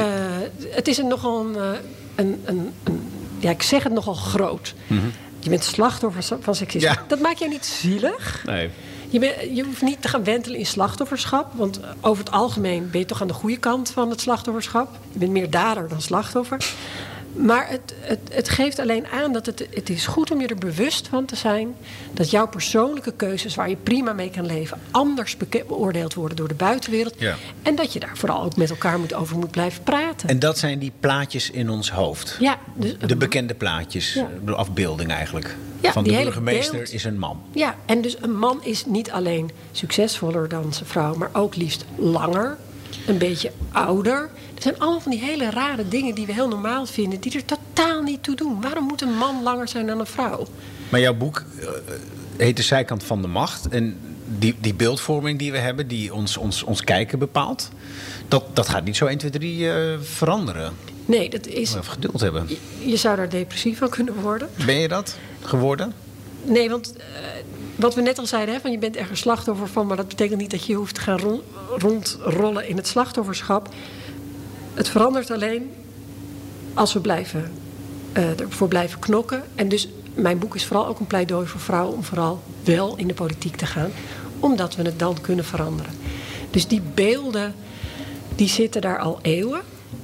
[0.70, 1.78] het is een, nogal een, eh,
[2.14, 4.74] een, een, een, Ja, ik zeg het nogal groot.
[4.86, 5.12] Mm -hmm.
[5.38, 6.88] Je bent slachtoffer van seksisme.
[6.88, 7.04] Ja.
[7.06, 8.42] Dat maakt jou niet zielig.
[8.46, 8.70] Nee.
[9.08, 11.52] Je, ben, je, hoeft niet te gaan wentelen in slachtofferschap.
[11.54, 14.98] Want over het algemeen ben je toch aan de goede kant van het slachtofferschap.
[15.12, 16.58] Je bent meer dader dan slachtoffer.
[17.36, 20.56] Maar het, het, het, geeft alleen aan dat het, het is goed om je er
[20.56, 21.74] bewust van te zijn...
[22.12, 24.80] dat jouw persoonlijke keuzes, waar je prima mee kan leven...
[24.90, 27.14] anders beoordeeld worden door de buitenwereld.
[27.18, 27.34] Ja.
[27.62, 30.28] En dat je daar vooral ook met elkaar moet over moet blijven praten.
[30.28, 32.36] En dat zijn die plaatjes in ons hoofd.
[32.40, 34.28] Ja, dus, de bekende plaatjes, Ja.
[34.44, 35.56] de afbeelding eigenlijk.
[35.80, 36.92] Ja, van de burgemeester beeld.
[36.92, 37.42] is een man.
[37.52, 41.14] Ja, en dus een man is niet alleen succesvoller dan zijn vrouw...
[41.14, 42.56] maar ook liefst langer,
[43.06, 44.30] een beetje ouder...
[44.54, 47.20] Er zijn allemaal van die hele rare dingen die we heel normaal vinden...
[47.20, 48.60] die er totaal niet toe doen.
[48.60, 50.46] Waarom moet een man langer zijn dan een vrouw?
[50.88, 51.68] Maar jouw boek eh,
[52.36, 53.68] heet De Zijkant van de Macht.
[53.68, 53.98] En
[54.38, 57.70] die, die beeldvorming die we hebben, die ons, ons, ons kijken bepaalt...
[58.28, 60.72] Dat, dat gaat niet zo 1, 2, 3 uh, veranderen.
[61.04, 61.70] Nee, dat is.
[61.70, 62.44] Even geduld hebben.
[62.48, 62.58] Je,
[62.90, 64.48] je zou daar depressief van kunnen worden.
[64.66, 65.92] Ben je dat geworden?
[66.42, 67.02] Nee, want uh,
[67.76, 70.40] wat we net al zeiden, hè, van je bent ergens slachtoffer van, maar dat betekent
[70.40, 71.42] niet dat je hoeft te gaan rond,
[71.76, 73.68] rondrollen in het slachtofferschap.
[74.74, 75.70] Het verandert alleen
[76.74, 77.52] als we blijven,
[78.16, 79.42] uh, ervoor blijven knokken.
[79.54, 83.06] En dus mijn boek is vooral ook een pleidooi voor vrouwen om vooral wel in
[83.06, 83.90] de politiek te gaan,
[84.40, 85.92] omdat we het dan kunnen veranderen.
[86.50, 87.54] Dus die beelden,
[88.34, 89.60] die zitten daar al eeuwen.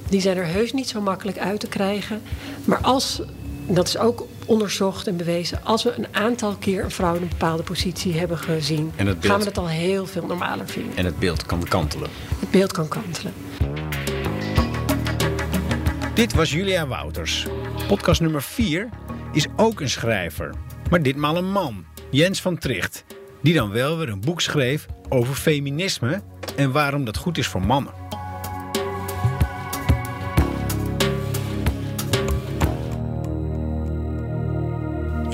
[0.09, 2.21] Die zijn er heus niet zo makkelijk uit te krijgen.
[2.65, 3.21] Maar als,
[3.67, 7.27] dat is ook onderzocht en bewezen, als we een aantal keer een vrouw in een
[7.27, 10.97] bepaalde positie hebben gezien, beeld, gaan we het al heel veel normaler vinden.
[10.97, 12.09] En het beeld kan kantelen.
[12.39, 13.33] Het beeld kan kantelen.
[16.13, 17.45] Dit was Julia Wouters.
[17.87, 18.89] Podcast nummer 4
[19.31, 20.53] is ook een schrijver,
[20.89, 23.03] maar ditmaal een man, Jens van Tricht,
[23.41, 26.21] die dan wel weer een boek schreef over feminisme
[26.55, 28.02] en waarom dat goed is voor mannen.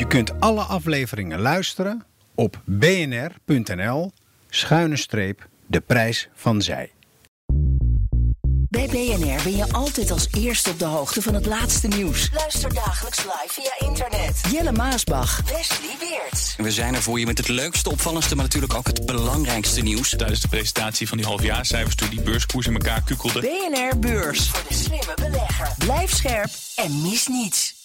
[0.09, 2.03] Kunt alle afleveringen luisteren
[2.35, 4.11] op bnr.nl
[4.49, 6.91] schuine streep de prijs van zij.
[8.69, 12.29] Bij BNR ben je altijd als eerste op de hoogte van het laatste nieuws.
[12.33, 14.41] Luister dagelijks live via internet.
[14.51, 15.41] Jelle Maasbach.
[15.41, 16.55] Wesley Weert.
[16.57, 20.09] We zijn er voor je met het leukste, opvallendste, maar natuurlijk ook het belangrijkste nieuws.
[20.09, 23.39] Tijdens de presentatie van die halfjaarcijfers toen die beurskoers in elkaar kukkelde.
[23.39, 24.49] BNR Beurs.
[24.49, 25.73] Voor de slimme belegger.
[25.77, 27.78] Blijf scherp en mis niets.